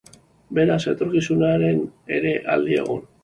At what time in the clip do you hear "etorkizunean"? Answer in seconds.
0.91-1.67